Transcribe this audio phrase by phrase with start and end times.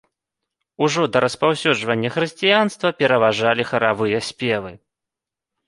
[0.85, 4.77] Ужо да распаўсюджвання хрысціянства пераважалі харавыя спевы.